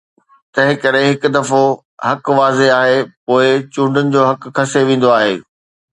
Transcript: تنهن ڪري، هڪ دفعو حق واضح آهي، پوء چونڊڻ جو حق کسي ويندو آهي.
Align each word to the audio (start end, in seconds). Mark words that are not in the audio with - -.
تنهن 0.53 0.75
ڪري، 0.85 1.01
هڪ 1.09 1.21
دفعو 1.35 1.59
حق 2.07 2.25
واضح 2.39 2.71
آهي، 2.79 2.97
پوء 3.25 3.45
چونڊڻ 3.73 4.05
جو 4.17 4.21
حق 4.29 4.43
کسي 4.57 4.81
ويندو 4.89 5.15
آهي. 5.19 5.37